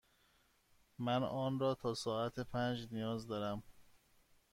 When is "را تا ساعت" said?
1.59-2.39